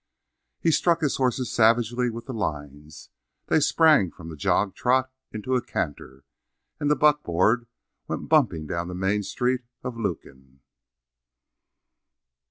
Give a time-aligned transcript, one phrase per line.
[0.59, 3.11] He struck his horses savagely with the lines;
[3.49, 6.23] they sprang from the jog trot into a canter,
[6.79, 7.67] and the buckboard
[8.07, 10.61] went bumping down the main street of Lukin.